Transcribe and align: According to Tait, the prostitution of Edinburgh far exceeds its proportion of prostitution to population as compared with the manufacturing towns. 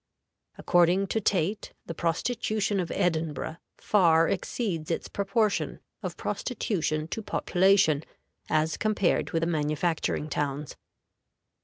According 0.57 1.05
to 1.09 1.21
Tait, 1.21 1.73
the 1.85 1.93
prostitution 1.93 2.79
of 2.79 2.89
Edinburgh 2.89 3.57
far 3.77 4.27
exceeds 4.27 4.89
its 4.89 5.07
proportion 5.07 5.79
of 6.01 6.17
prostitution 6.17 7.07
to 7.09 7.21
population 7.21 8.03
as 8.49 8.77
compared 8.77 9.29
with 9.29 9.41
the 9.41 9.45
manufacturing 9.47 10.27
towns. 10.27 10.75